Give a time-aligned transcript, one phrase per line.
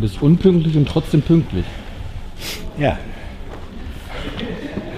[0.00, 1.66] Du bist unpünktlich und trotzdem pünktlich.
[2.78, 2.98] Ja.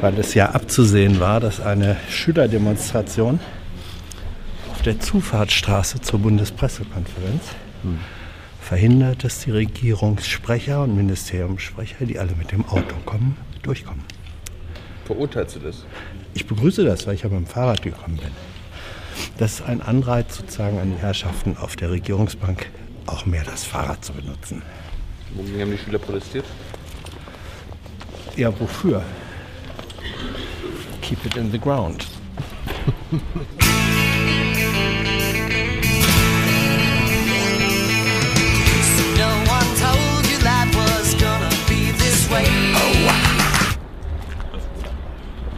[0.00, 3.40] Weil es ja abzusehen war, dass eine Schülerdemonstration
[4.70, 7.42] auf der Zufahrtsstraße zur Bundespressekonferenz
[7.82, 7.98] hm.
[8.60, 14.04] verhindert, dass die Regierungssprecher und Ministeriumssprecher, die alle mit dem Auto kommen, durchkommen.
[15.06, 15.84] Verurteilst du das?
[16.34, 18.30] Ich begrüße das, weil ich ja mit dem Fahrrad gekommen bin.
[19.38, 22.70] Das ist ein Anreiz sozusagen an die Herrschaften auf der Regierungsbank,
[23.06, 24.62] auch mehr das Fahrrad zu benutzen.
[25.34, 26.44] Wogegen haben die Schüler protestiert?
[28.36, 29.02] Ja, wofür?
[31.00, 32.06] Keep it in the ground.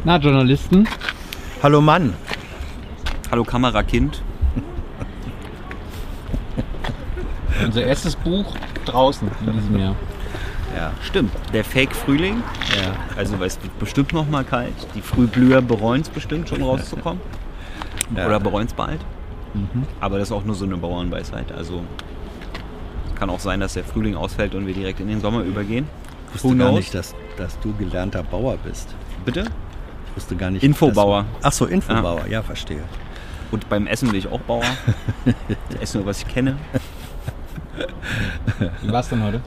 [0.05, 0.87] Na, Journalisten?
[1.63, 2.15] Hallo Mann.
[3.31, 4.23] Hallo Kamerakind.
[7.65, 8.55] Unser erstes Buch
[8.85, 9.97] draußen in diesem Jahr.
[10.77, 11.33] Ja, stimmt.
[11.53, 12.43] Der Fake Frühling.
[12.77, 12.97] Ja.
[13.17, 14.75] Also es wird bestimmt noch mal kalt.
[14.95, 17.21] Die Frühblüher bereuen es bestimmt schon rauszukommen.
[18.17, 18.27] Ja.
[18.27, 19.01] Oder bereuen es bald.
[19.55, 19.85] Mhm.
[20.01, 21.53] Aber das ist auch nur so eine Bauernweisheit.
[21.53, 21.85] Also
[23.15, 25.89] kann auch sein, dass der Frühling ausfällt und wir direkt in den Sommer übergehen.
[26.35, 28.95] Ich wusste gar nicht, dass, dass du gelernter Bauer bist.
[29.25, 29.45] Bitte?
[30.09, 30.65] Ich wusste gar nicht.
[30.65, 31.25] Infobauer.
[31.43, 32.83] Ach so, Infobauer, ja, ja verstehe.
[33.53, 34.65] Und beim Essen bin ich auch Bauer.
[35.71, 36.57] ich esse nur, was ich kenne.
[38.83, 39.41] Wie war es denn heute?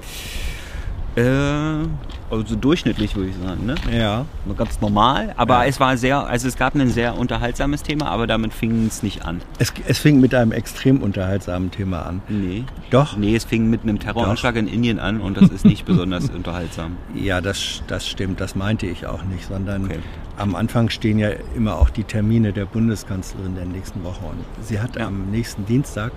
[1.18, 1.88] Äh,
[2.30, 3.76] also durchschnittlich würde ich sagen, ne?
[3.92, 4.26] Ja.
[4.56, 5.66] Ganz normal, aber ja.
[5.66, 9.26] es war sehr, also es gab ein sehr unterhaltsames Thema, aber damit fing es nicht
[9.26, 9.42] an.
[9.58, 12.22] Es, es fing mit einem extrem unterhaltsamen Thema an.
[12.28, 12.66] Nee.
[12.92, 13.18] Doch?
[13.18, 14.60] Nee, es fing mit einem Terroranschlag Doch.
[14.60, 16.98] in Indien an und das ist nicht besonders unterhaltsam.
[17.16, 20.00] Ja, das, das stimmt, das meinte ich auch nicht, sondern okay.
[20.38, 24.80] am Anfang stehen ja immer auch die Termine der Bundeskanzlerin der nächsten Woche und sie
[24.80, 25.08] hat ja.
[25.08, 26.12] am nächsten Dienstag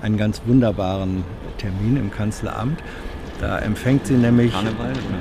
[0.00, 1.24] einen ganz wunderbaren
[1.58, 2.80] Termin im Kanzleramt
[3.40, 4.52] da empfängt sie nämlich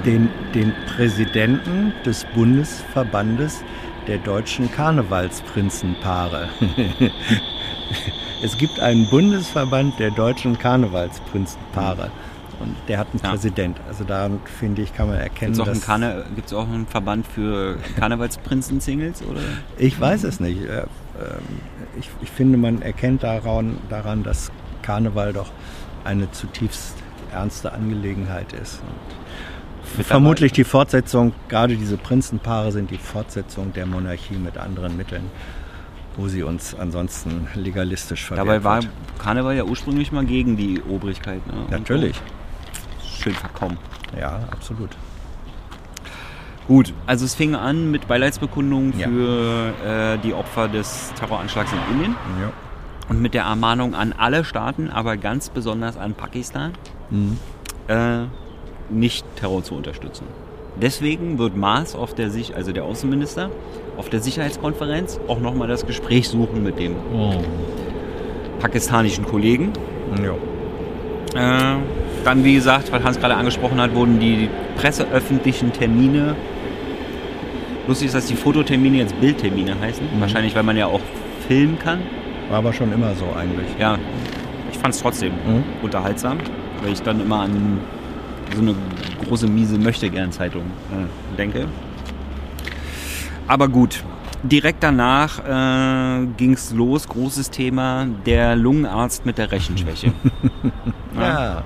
[0.06, 3.64] den, den Präsidenten des Bundesverbandes
[4.08, 6.50] der deutschen Karnevalsprinzenpaare.
[8.44, 12.12] es gibt einen Bundesverband der deutschen Karnevalsprinzenpaare.
[12.60, 13.32] Und der hat einen ja.
[13.32, 13.78] Präsident.
[13.88, 15.68] Also da finde ich, kann man erkennen, Gibt
[16.48, 19.24] es auch, auch, einen Verband für Karnevalsprinzen-Singles?
[19.78, 20.62] Ich weiß es nicht.
[20.62, 20.86] Äh, ähm,
[22.00, 24.52] ich, ich finde, man erkennt daran, daran, dass
[24.84, 25.52] Karneval doch
[26.06, 26.96] eine zutiefst
[27.32, 28.82] ernste Angelegenheit ist.
[30.02, 35.30] vermutlich die Fortsetzung, gerade diese Prinzenpaare sind die Fortsetzung der Monarchie mit anderen Mitteln,
[36.18, 38.80] wo sie uns ansonsten legalistisch verwehrt Dabei war
[39.20, 41.46] Karneval ja ursprünglich mal gegen die Obrigkeit.
[41.48, 41.54] Ne?
[41.70, 42.20] Natürlich.
[43.04, 43.78] Schön verkommen.
[44.20, 44.90] Ja, absolut.
[46.68, 50.14] Gut, also es fing an mit Beileidsbekundungen für ja.
[50.14, 52.16] äh, die Opfer des Terroranschlags in Indien.
[52.42, 52.52] Ja.
[53.08, 56.74] Und mit der Ermahnung an alle Staaten, aber ganz besonders an Pakistan,
[57.10, 57.38] mhm.
[57.88, 58.26] äh,
[58.90, 60.26] nicht Terror zu unterstützen.
[60.82, 63.50] Deswegen wird Maas auf der Sich also der Außenminister,
[63.98, 67.34] auf der Sicherheitskonferenz auch nochmal das Gespräch suchen mit dem oh.
[68.60, 69.72] pakistanischen Kollegen.
[70.22, 71.76] Ja.
[71.76, 71.78] Äh,
[72.26, 76.36] dann, wie gesagt, was Hans gerade angesprochen hat, wurden die presseöffentlichen Termine.
[77.88, 80.04] Lustig ist, dass die Fototermine jetzt Bildtermine heißen.
[80.04, 80.22] Mhm.
[80.22, 81.02] Wahrscheinlich, weil man ja auch
[81.48, 82.02] filmen kann.
[82.50, 83.68] War aber schon immer so eigentlich.
[83.80, 83.98] Ja,
[84.72, 85.64] ich fand es trotzdem mhm.
[85.82, 86.40] unterhaltsam
[86.86, 87.80] weil ich dann immer an
[88.56, 88.76] so eine
[89.26, 91.68] große, miese Möchtegern-Zeitung äh, denke.
[93.48, 94.04] Aber gut,
[94.44, 100.14] direkt danach äh, ging es los, großes Thema, der Lungenarzt mit der Rechenschwäche.
[101.16, 101.56] ja.
[101.56, 101.64] ja.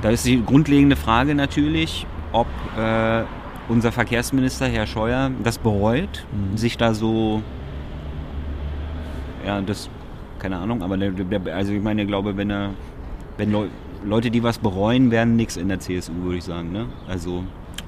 [0.00, 2.46] Da ist die grundlegende Frage natürlich, ob
[2.78, 3.24] äh,
[3.68, 6.56] unser Verkehrsminister, Herr Scheuer, das bereut, mhm.
[6.56, 7.42] sich da so,
[9.44, 9.90] ja, das,
[10.38, 12.70] keine Ahnung, aber der, der, also ich meine, ich glaube, wenn er,
[13.36, 13.70] wenn Leute,
[14.04, 16.72] Leute, die was bereuen, werden nichts in der CSU, würde ich sagen.
[16.72, 16.86] Ne?
[17.08, 17.44] Also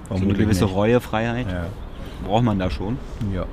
[0.08, 0.74] so eine gewisse nicht.
[0.74, 1.66] Reuefreiheit ja.
[2.26, 2.98] braucht man da schon.
[3.34, 3.46] Ja.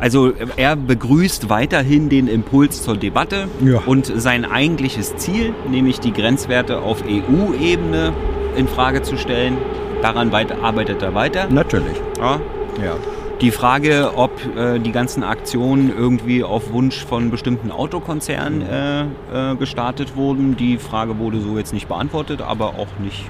[0.00, 3.80] Also er begrüßt weiterhin den Impuls zur Debatte ja.
[3.84, 8.12] und sein eigentliches Ziel, nämlich die Grenzwerte auf EU-Ebene
[8.56, 9.56] in Frage zu stellen.
[10.00, 11.48] Daran arbeitet er weiter.
[11.50, 11.96] Natürlich.
[12.18, 12.40] Ja.
[12.82, 12.96] ja.
[13.40, 19.32] Die Frage, ob äh, die ganzen Aktionen irgendwie auf Wunsch von bestimmten Autokonzernen mhm.
[19.32, 23.26] äh, äh, gestartet wurden, die Frage wurde so jetzt nicht beantwortet, aber auch nicht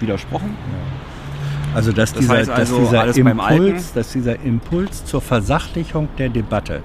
[0.00, 0.56] widersprochen.
[0.72, 1.76] Ja.
[1.76, 6.82] Also dass, das dieser, also dass, dieser Impuls, dass dieser Impuls zur Versachlichung der Debatte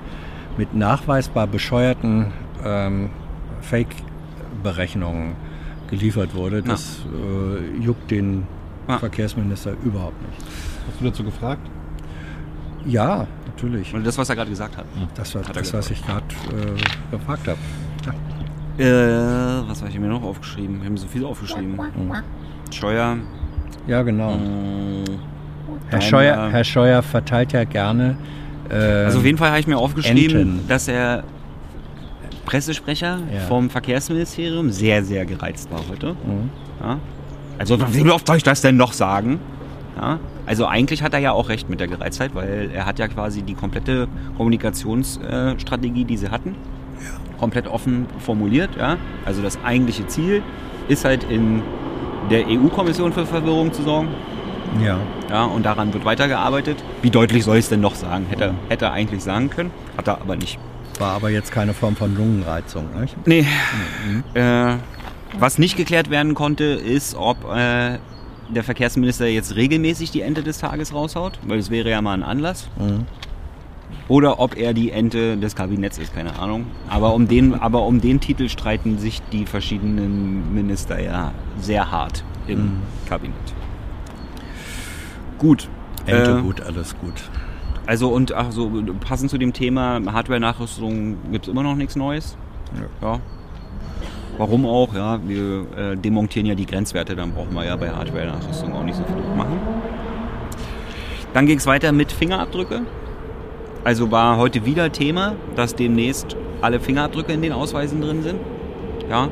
[0.58, 2.34] mit nachweisbar bescheuerten
[2.64, 3.10] ähm,
[3.62, 5.36] Fake-Berechnungen
[5.90, 8.46] geliefert wurde, das äh, juckt den
[8.88, 9.00] ja.
[9.00, 10.46] Verkehrsminister überhaupt nicht.
[10.88, 11.62] Hast du dazu gefragt?
[12.86, 13.94] Ja, natürlich.
[13.94, 14.86] Und das, was er gerade gesagt hat.
[15.16, 17.60] Das war hat das, was ich gerade äh, gefragt habe.
[18.06, 18.14] Ja.
[18.84, 20.80] Äh, was habe ich mir noch aufgeschrieben?
[20.82, 21.74] Wir haben so viel aufgeschrieben.
[21.74, 22.14] Mhm.
[22.72, 23.18] Steuer.
[23.88, 24.36] Ja, genau.
[24.36, 25.04] Mhm.
[25.90, 28.18] Herr, Scheuer, Herr Scheuer verteilt ja gerne.
[28.70, 30.68] Äh, also auf jeden Fall habe ich mir aufgeschrieben, Enten.
[30.68, 31.24] dass er
[32.46, 33.40] Pressesprecher ja.
[33.42, 36.14] vom Verkehrsministerium sehr, sehr gereizt war heute.
[36.14, 36.50] Mhm.
[36.82, 37.00] Ja?
[37.58, 39.40] Also wie oft soll ich das denn noch sagen?
[39.98, 40.20] Ja?
[40.52, 43.42] Also eigentlich hat er ja auch recht mit der Gereiztheit, weil er hat ja quasi
[43.42, 46.56] die komplette Kommunikationsstrategie, die sie hatten,
[47.00, 47.40] ja.
[47.40, 48.72] komplett offen formuliert.
[48.78, 48.98] Ja?
[49.24, 50.44] Also das eigentliche Ziel
[50.90, 51.64] ist halt in
[52.30, 54.10] der EU-Kommission für Verwirrung zu sorgen.
[54.84, 55.00] Ja.
[55.30, 56.84] Ja, und daran wird weitergearbeitet.
[57.02, 58.26] Wie deutlich soll ich es denn noch sagen?
[58.30, 60.60] Hätte, hätte er eigentlich sagen können, hat er aber nicht.
[61.00, 63.16] War aber jetzt keine Form von Lungenreizung, nicht?
[63.26, 63.48] Nee.
[64.06, 64.24] Mhm.
[64.34, 64.76] Äh,
[65.40, 68.00] was nicht geklärt werden konnte, ist, ob äh,
[68.54, 72.24] der Verkehrsminister jetzt regelmäßig die Ente des Tages raushaut, weil es wäre ja mal ein
[72.24, 72.70] Anlass.
[72.78, 73.06] Mhm.
[74.08, 76.66] Oder ob er die Ente des Kabinetts ist, keine Ahnung.
[76.90, 82.24] Aber um den, aber um den Titel streiten sich die verschiedenen Minister ja sehr hart
[82.48, 82.72] im mhm.
[83.08, 83.36] Kabinett.
[85.38, 85.70] Gut.
[86.06, 87.30] Ente äh, gut, alles gut.
[87.86, 92.38] Also und ach so, passend zu dem Thema Hardware-Nachrüstung gibt es immer noch nichts Neues.
[93.02, 93.08] Ja.
[93.14, 93.20] ja.
[94.38, 94.94] Warum auch?
[94.94, 98.96] Ja, wir äh, demontieren ja die Grenzwerte, dann brauchen wir ja bei Hardware-Nachrüstung auch nicht
[98.96, 99.60] so viel machen.
[101.34, 102.82] Dann ging es weiter mit Fingerabdrücke.
[103.84, 108.40] Also war heute wieder Thema, dass demnächst alle Fingerabdrücke in den Ausweisen drin sind.
[109.10, 109.30] Ja,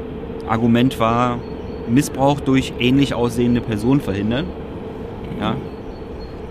[0.48, 1.38] Argument war
[1.88, 4.46] Missbrauch durch ähnlich aussehende Personen verhindern.
[5.40, 5.56] Ja,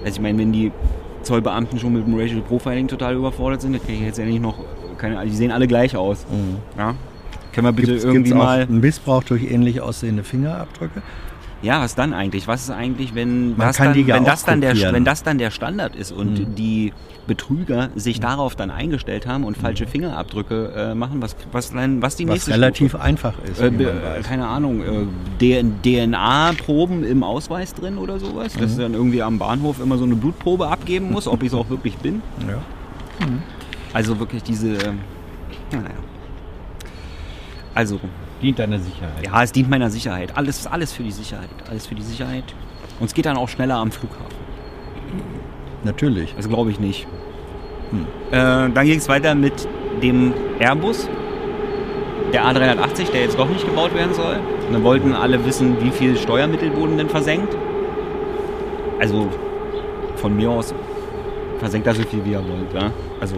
[0.04, 0.72] also ich meine, wenn die
[1.22, 4.40] Zollbeamten schon mit dem Racial Profiling total überfordert sind, dann kriege ich jetzt ja nicht
[4.40, 4.58] noch
[4.96, 6.26] keine, die sehen alle gleich aus.
[6.30, 6.56] Mhm.
[6.78, 6.94] Ja?
[7.58, 8.66] Können wir bitte gibt's, irgendwie gibt's mal.
[8.69, 11.02] Missbrauch durch ähnlich aussehende Fingerabdrücke?
[11.60, 12.46] Ja, was dann eigentlich?
[12.46, 15.50] Was ist eigentlich, wenn, das dann, ja wenn, das dann der, wenn das dann der
[15.50, 16.55] Standard ist und mhm.
[16.55, 16.93] die
[17.26, 18.22] Betrüger sich mhm.
[18.22, 19.88] darauf dann eingestellt haben und falsche mhm.
[19.88, 23.02] Fingerabdrücke äh, machen, was, was, was die was nächste relativ Stufe?
[23.02, 23.60] einfach ist.
[23.60, 23.72] Äh,
[24.22, 25.08] keine Ahnung,
[25.40, 28.76] äh, DNA-Proben im Ausweis drin oder sowas, dass mhm.
[28.76, 31.69] du dann irgendwie am Bahnhof immer so eine Blutprobe abgeben muss, ob ich es auch
[31.70, 32.22] wirklich bin.
[32.49, 32.62] Ja.
[33.93, 34.93] Also wirklich diese, äh,
[35.72, 35.90] naja.
[37.75, 38.00] Also
[38.43, 39.25] Dient deiner Sicherheit.
[39.25, 40.37] Ja, es dient meiner Sicherheit.
[40.37, 41.49] Alles, alles für die Sicherheit.
[41.69, 42.44] Alles für die Sicherheit.
[43.00, 44.38] Und es geht dann auch schneller am Flughafen.
[45.85, 46.35] Natürlich.
[46.37, 47.06] Das glaube ich nicht.
[47.91, 48.06] Hm.
[48.31, 49.67] Äh, dann ging es weiter mit
[50.03, 51.09] dem Airbus,
[52.32, 54.37] der A380, der jetzt doch nicht gebaut werden soll.
[54.67, 57.56] Und dann wollten alle wissen, wie viel Steuermittel wurden denn versenkt.
[59.00, 59.29] Also
[60.17, 60.75] von mir aus
[61.59, 62.73] versenkt er so viel, wie er wollt.
[62.73, 62.93] Ja?
[63.20, 63.37] Also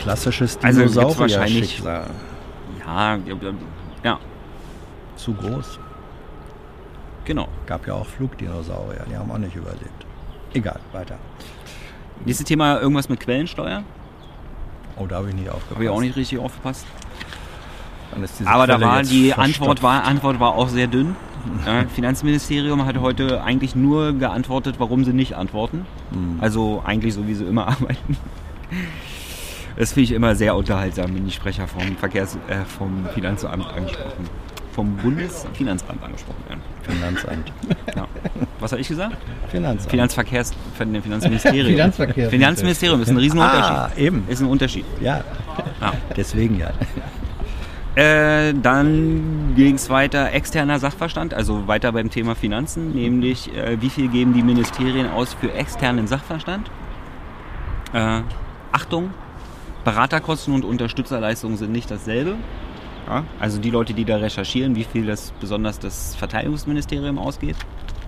[0.00, 2.06] klassisches also Dinosaurier-Schicksal.
[2.86, 3.18] Ja,
[4.02, 4.18] ja.
[5.16, 5.78] Zu groß.
[7.24, 7.48] Genau.
[7.66, 10.06] Gab ja auch Flugdinosaurier, die haben auch nicht überlebt.
[10.54, 11.18] Egal, weiter.
[12.24, 13.82] Nächstes Thema irgendwas mit Quellensteuer.
[14.96, 15.74] Oh, da habe ich nicht aufgepasst.
[15.74, 16.86] Habe ich auch nicht richtig aufgepasst.
[18.44, 21.14] Aber da war die Antwort war, Antwort war auch sehr dünn.
[21.66, 25.86] äh, Finanzministerium hat heute eigentlich nur geantwortet, warum sie nicht antworten.
[26.10, 26.38] Mhm.
[26.40, 28.16] Also eigentlich so, wie sie immer arbeiten.
[29.76, 34.28] Das finde ich immer sehr unterhaltsam, wenn die Sprecher vom Verkehrs-, äh, vom Finanzamt angesprochen,
[34.72, 36.62] vom Bundesfinanzamt angesprochen werden.
[36.82, 37.52] Finanzamt.
[37.96, 38.06] Ja.
[38.60, 39.16] Was habe ich gesagt?
[39.48, 39.90] Finanzamt.
[39.90, 41.66] Finanzverkehrs, Finanzministerium.
[41.72, 42.30] Finanzverkehr.
[42.30, 43.76] Finanzministerium ist ein Riesenunterschied.
[43.76, 44.24] Ah, eben.
[44.28, 44.84] Ist ein Unterschied.
[45.00, 45.24] Ja.
[45.80, 45.92] ja.
[46.16, 46.70] Deswegen ja.
[47.96, 53.90] Äh, dann ging es weiter externer Sachverstand, also weiter beim Thema Finanzen, nämlich äh, wie
[53.90, 56.70] viel geben die Ministerien aus für externen Sachverstand?
[57.92, 58.20] Äh,
[58.70, 59.10] Achtung,
[59.84, 62.36] Beraterkosten und Unterstützerleistungen sind nicht dasselbe.
[63.06, 67.56] Ja, also die Leute, die da recherchieren, wie viel das besonders das Verteidigungsministerium ausgeht,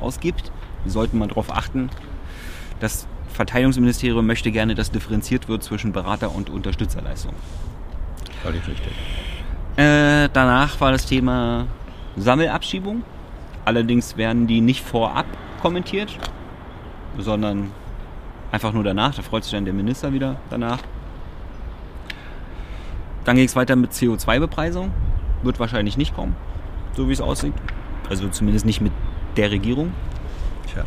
[0.01, 0.53] ausgibt,
[0.87, 1.91] sollten mal darauf achten.
[2.81, 7.33] Das Verteidigungsministerium möchte gerne, dass differenziert wird zwischen Berater- und Unterstützerleistung.
[8.43, 8.93] Völlig richtig.
[9.77, 11.67] Äh, danach war das Thema
[12.17, 13.03] Sammelabschiebung.
[13.65, 15.27] Allerdings werden die nicht vorab
[15.63, 16.19] kommentiert,
[17.17, 17.71] sondern
[18.51, 19.15] einfach nur danach.
[19.15, 20.79] Da freut sich dann der Minister wieder danach.
[23.25, 24.91] Dann ging es weiter mit CO2-Bepreisung.
[25.43, 26.37] Wird wahrscheinlich nicht kommen,
[26.97, 27.55] so wie es aussieht.
[28.09, 28.93] Also zumindest nicht mit
[29.37, 29.93] der Regierung.
[30.73, 30.85] Tja.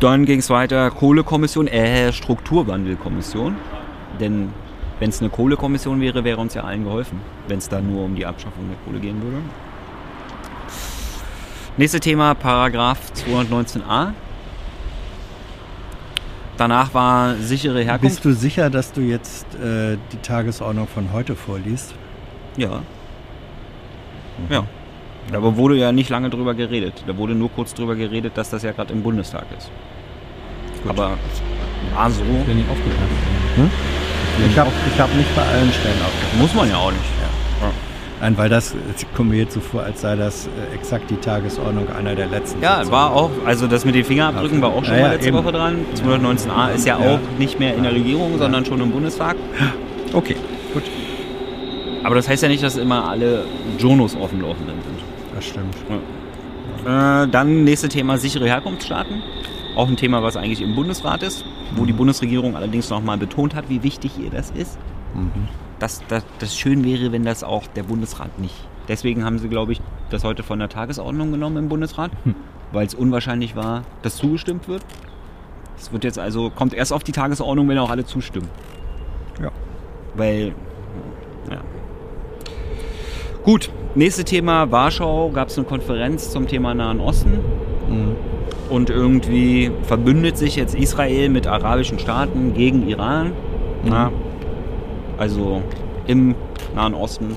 [0.00, 3.56] Dann ging es weiter Kohlekommission, äh, Strukturwandelkommission.
[4.18, 4.52] Denn
[4.98, 8.14] wenn es eine Kohlekommission wäre, wäre uns ja allen geholfen, wenn es da nur um
[8.14, 9.38] die Abschaffung der Kohle gehen würde.
[11.76, 14.12] Nächstes Thema, Paragraph 219a.
[16.60, 18.02] Danach war sichere Herkunft.
[18.02, 21.94] Bist du sicher, dass du jetzt äh, die Tagesordnung von heute vorliest?
[22.58, 22.82] Ja.
[24.36, 24.52] Mhm.
[24.52, 24.64] Ja.
[25.32, 27.02] Aber wurde ja nicht lange drüber geredet.
[27.06, 29.70] Da wurde nur kurz drüber geredet, dass das ja gerade im Bundestag ist.
[30.82, 30.90] Gut.
[30.90, 31.16] Aber
[31.94, 32.22] war so.
[32.24, 33.10] Ich bin nicht aufgepasst.
[33.56, 33.70] Hm?
[34.50, 36.38] Ich habe ich hab nicht bei allen Stellen aufgepasst.
[36.42, 37.19] Muss man ja auch nicht.
[38.20, 38.26] Ja.
[38.26, 38.74] Nein, weil das,
[39.16, 42.62] kommt mir jetzt so vor, als sei das äh, exakt die Tagesordnung einer der letzten.
[42.62, 42.92] Ja, Sitzungen.
[42.92, 45.38] war auch, also das mit den Fingerabdrücken war auch schon ja, mal letzte eben.
[45.38, 45.84] Woche dran.
[45.96, 49.36] 219a ist ja, ja, auch nicht mehr in der Regierung, sondern schon im Bundestag.
[50.12, 50.36] Okay,
[50.74, 50.82] gut.
[52.02, 53.44] Aber das heißt ja nicht, dass immer alle
[53.78, 54.78] Jonos offen laufen sind.
[55.34, 55.76] Das stimmt.
[56.84, 59.22] Äh, dann nächste Thema sichere Herkunftsstaaten.
[59.76, 61.44] Auch ein Thema, was eigentlich im Bundesrat ist,
[61.76, 61.86] wo mhm.
[61.86, 64.78] die Bundesregierung allerdings nochmal betont hat, wie wichtig ihr das ist.
[65.14, 65.48] Mhm.
[65.80, 68.54] Dass das, das schön wäre, wenn das auch der Bundesrat nicht.
[68.86, 72.34] Deswegen haben sie, glaube ich, das heute von der Tagesordnung genommen im Bundesrat, hm.
[72.72, 74.82] weil es unwahrscheinlich war, dass zugestimmt wird.
[75.78, 78.48] Es wird jetzt also, kommt erst auf die Tagesordnung, wenn auch alle zustimmen.
[79.42, 79.50] Ja.
[80.14, 80.52] Weil,
[81.50, 81.60] ja.
[83.44, 85.30] Gut, nächstes Thema Warschau.
[85.30, 87.38] Gab es eine Konferenz zum Thema Nahen Osten.
[87.88, 88.16] Mhm.
[88.68, 93.32] Und irgendwie verbündet sich jetzt Israel mit arabischen Staaten gegen Iran.
[93.84, 93.92] Mhm.
[93.92, 94.12] Ja.
[95.20, 95.62] Also
[96.06, 96.34] im
[96.74, 97.36] Nahen Osten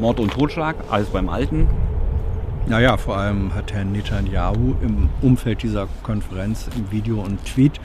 [0.00, 1.68] Mord und Totschlag, alles beim Alten.
[2.66, 7.80] Naja, vor allem hat Herr Netanyahu im Umfeld dieser Konferenz im Video und Tweet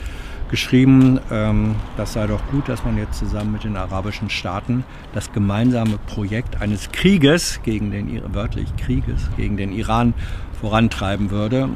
[0.50, 4.84] geschrieben, ähm, das sei doch gut, dass man jetzt zusammen mit den arabischen Staaten
[5.14, 10.16] das gemeinsame Projekt eines Krieges gegen den, wörtlich Krieges gegen den Iran
[10.60, 11.70] vorantreiben würde.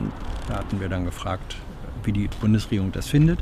[0.48, 1.58] Da hatten wir dann gefragt,
[2.04, 3.38] wie die Bundesregierung das findet.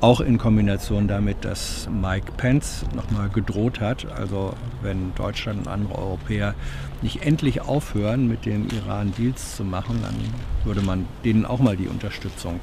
[0.00, 5.96] Auch in Kombination damit, dass Mike Pence nochmal gedroht hat, also wenn Deutschland und andere
[5.96, 6.54] Europäer
[7.00, 10.14] nicht endlich aufhören, mit dem Iran Deals zu machen, dann
[10.64, 12.60] würde man denen auch mal die Unterstützung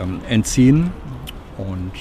[0.00, 0.92] ähm, entziehen.
[1.58, 1.92] Und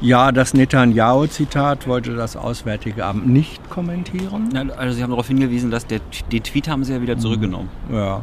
[0.00, 4.70] ja, das Netanyahu-Zitat wollte das Auswärtige Amt nicht kommentieren.
[4.76, 6.00] Also Sie haben darauf hingewiesen, dass der,
[6.32, 7.68] den Tweet haben Sie ja wieder zurückgenommen.
[7.92, 8.22] Ja.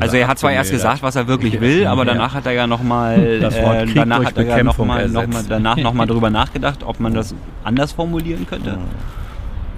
[0.00, 2.66] Also er hat zwar erst gesagt, was er wirklich will, aber danach hat er ja
[2.66, 7.00] nochmal äh, danach hat er ja noch mal, noch mal, danach nochmal darüber nachgedacht, ob
[7.00, 7.34] man das
[7.64, 8.78] anders formulieren könnte.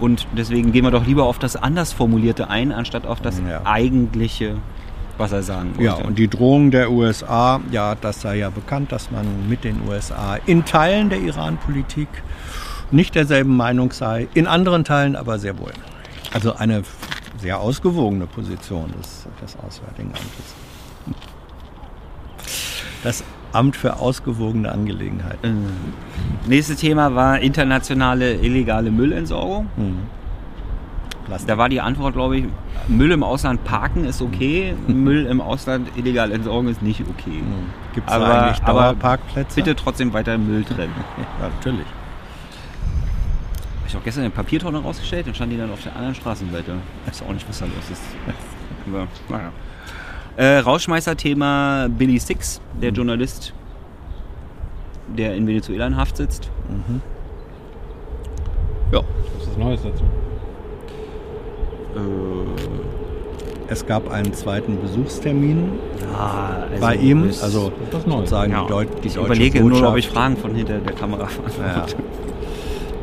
[0.01, 3.61] Und deswegen gehen wir doch lieber auf das anders formulierte ein, anstatt auf das ja.
[3.65, 4.57] eigentliche
[5.19, 5.85] was er sagen wollte.
[5.85, 9.81] Ja, und die Drohung der USA, ja, das sei ja bekannt, dass man mit den
[9.87, 12.09] USA in Teilen der Iran-Politik
[12.91, 15.73] nicht derselben Meinung sei, in anderen Teilen aber sehr wohl.
[16.33, 16.83] Also eine
[17.43, 20.55] sehr ausgewogene Position des, des Auswärtigen Amtes.
[23.03, 25.67] Das Amt für ausgewogene Angelegenheiten.
[26.47, 29.69] Äh, nächstes Thema war internationale illegale Müllentsorgung.
[29.77, 29.99] Mhm.
[31.47, 32.45] Da war die Antwort, glaube ich,
[32.89, 37.39] Müll im Ausland parken ist okay, Müll im Ausland illegal entsorgen ist nicht okay.
[37.39, 37.71] Hm.
[37.95, 39.55] Gibt es eigentlich Dauerparkplätze?
[39.55, 40.93] Bitte trotzdem weiter Müll trennen.
[41.19, 41.87] ja, natürlich.
[43.93, 46.77] Ich auch gestern eine Papiertonne rausgestellt und stand die dann auf der anderen Straßenseite.
[47.05, 48.01] Ich weiß auch nicht, was da los ist.
[48.87, 49.53] Aber, naja.
[50.37, 52.97] Äh, Rauschmeißer-Thema Billy Six, der mhm.
[52.97, 53.53] Journalist,
[55.15, 56.51] der in Venezuela in Haft sitzt.
[56.71, 57.03] Mhm.
[58.93, 59.01] Ja.
[59.01, 60.05] Was ist das Neues dazu?
[61.95, 65.69] Äh, es gab einen zweiten Besuchstermin
[66.01, 67.25] ja, also bei ihm.
[67.43, 68.63] Also sozusagen ja.
[68.63, 69.83] die, Deut die ich deutsche überlege Botschaft.
[69.83, 71.87] nur, ob ich Fragen von hinter der Kamera ja.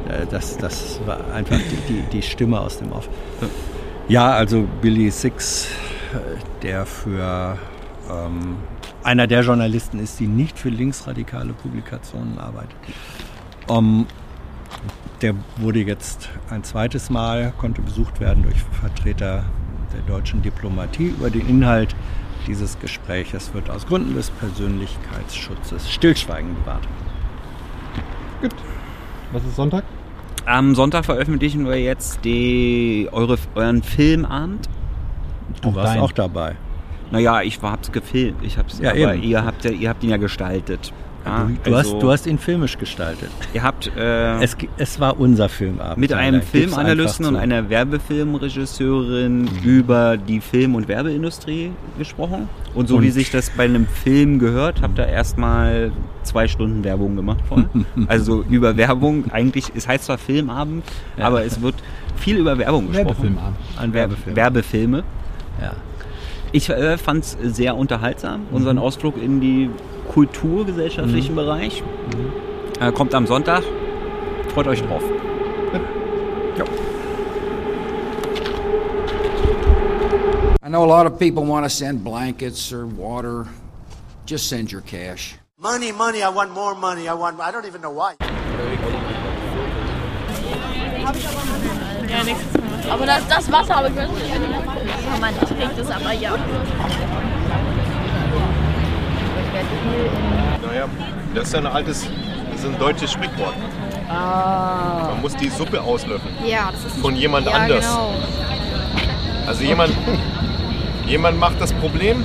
[0.09, 3.09] Äh, das, das war einfach die, die, die Stimme aus dem Off.
[4.07, 5.67] Ja, also Billy Six,
[6.13, 6.17] äh,
[6.63, 7.57] der für
[8.11, 8.57] ähm,
[9.03, 12.75] einer der Journalisten ist, die nicht für linksradikale Publikationen arbeitet.
[13.67, 14.07] Um,
[15.21, 19.43] der wurde jetzt ein zweites Mal, konnte besucht werden durch Vertreter
[19.93, 21.09] der deutschen Diplomatie.
[21.09, 21.95] Über den Inhalt
[22.47, 26.87] dieses Gespräches wird aus Gründen des Persönlichkeitsschutzes Stillschweigen bewahrt.
[28.41, 28.55] Gut.
[29.31, 29.83] Was ist Sonntag?
[30.45, 34.67] Am Sonntag veröffentlichen wir jetzt die, eure, euren Filmabend.
[35.61, 36.55] Du warst auch dabei.
[37.11, 38.37] Naja, ich hab's gefilmt.
[38.43, 39.23] Ich hab's, ja, aber eben.
[39.23, 40.93] Ihr, habt, ihr habt ihn ja gestaltet.
[41.25, 43.29] Ah, du, also, hast, du hast ihn filmisch gestaltet.
[43.53, 43.91] Ihr habt.
[43.95, 45.97] Äh, es, es war unser Filmabend.
[45.97, 49.49] Mit einem Filmanalysten und einer Werbefilmregisseurin mhm.
[49.63, 52.47] über die Film- und Werbeindustrie gesprochen.
[52.73, 55.91] Und so und wie sich das bei einem Film gehört, habt ihr erstmal
[56.23, 57.85] zwei Stunden Werbung gemacht von.
[58.07, 59.31] also über Werbung.
[59.31, 60.85] Eigentlich, es heißt zwar Filmabend,
[61.17, 61.25] ja.
[61.25, 61.75] aber es wird
[62.15, 63.07] viel über Werbung gesprochen.
[63.07, 63.57] Werbefilmabend.
[63.77, 64.35] An Werbefilm.
[64.35, 65.03] Werbefilme.
[65.61, 65.73] Ja.
[66.51, 68.55] Ich äh, fand es sehr unterhaltsam, mhm.
[68.55, 69.69] unseren Ausflug in die
[70.13, 71.35] kulturgesellschaftlichen mhm.
[71.35, 71.83] Bereich.
[71.83, 72.81] Mhm.
[72.81, 73.63] Äh, kommt am Sonntag.
[74.53, 75.03] Freut euch drauf.
[76.57, 76.65] Ja.
[80.65, 83.47] I know a lot of people want to send blankets or water.
[84.25, 85.35] Just send your cash.
[85.57, 87.07] Money, money, I want more money.
[87.07, 88.15] I want I don't even know why.
[92.09, 92.58] Ja, nächstes Mal.
[92.91, 94.31] Aber das, das Wasser habe ich wirklich.
[95.19, 96.31] Man trinkt es aber ja.
[100.65, 100.85] Naja,
[101.35, 102.07] das ist ja ein altes,
[102.51, 103.53] das ist ein deutsches Sprichwort.
[104.09, 105.09] Ah.
[105.11, 106.33] Man muss die Suppe auslöffeln.
[106.45, 107.85] Ja, das ist Von jemand ja, anders.
[107.85, 108.13] Genau.
[109.45, 109.93] Also jemand,
[111.05, 112.23] jemand macht das Problem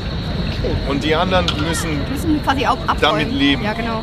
[0.88, 3.00] und die anderen müssen, müssen quasi auch abräumen.
[3.00, 3.62] damit leben.
[3.64, 4.02] Ja, genau.